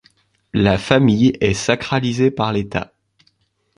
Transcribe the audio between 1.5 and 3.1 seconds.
sacralisée par l’État.